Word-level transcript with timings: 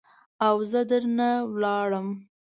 او 0.47 0.55
زه 0.71 0.81
در 0.89 1.03
نه 1.17 1.29
لاړم. 1.61 2.07